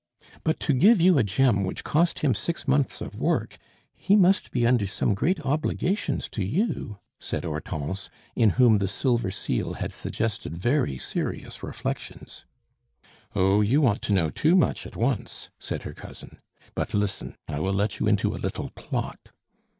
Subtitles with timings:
[0.43, 3.59] "But to give you a gem which cost him six months of work,
[3.95, 9.29] he must be under some great obligations to you?" said Hortense, in whom the silver
[9.29, 12.45] seal had suggested very serious reflections.
[13.35, 16.39] "Oh, you want to know too much at once!" said her cousin.
[16.73, 19.29] "But, listen, I will let you into a little plot."